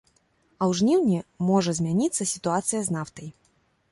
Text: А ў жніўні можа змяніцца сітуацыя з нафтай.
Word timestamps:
А 0.61 0.67
ў 0.69 0.77
жніўні 0.79 1.19
можа 1.49 1.75
змяніцца 1.79 2.27
сітуацыя 2.33 2.81
з 2.87 2.95
нафтай. 2.97 3.29